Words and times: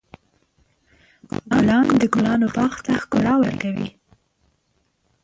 ګلان 1.53 1.87
د 2.01 2.03
ګلانو 2.13 2.47
باغ 2.55 2.73
ته 2.85 2.91
ښکلا 3.01 3.33
ورکوي. 3.41 3.89